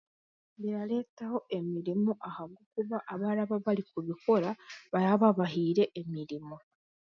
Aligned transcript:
birareetaho 0.61 1.37
emirimo 1.59 2.11
ahabwokuba 2.29 2.97
abaraba 3.13 3.55
barikubabarikubikora 3.65 4.49
baraababahaire 4.93 5.83
emirimo 6.01 6.55